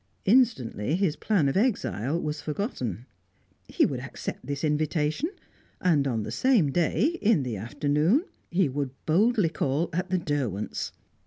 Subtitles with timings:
[0.25, 3.05] Instantly, his plan of exile was forgotten.
[3.67, 5.29] He would accept this invitation,
[5.79, 10.91] and on the same day, in the afternoon, he would boldly call at the Derwents'.